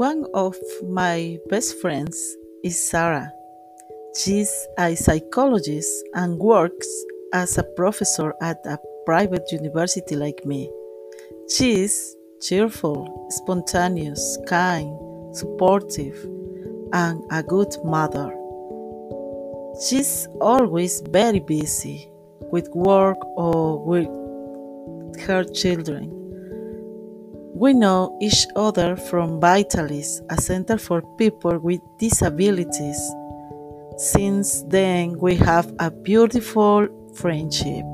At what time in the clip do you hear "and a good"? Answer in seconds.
16.94-17.76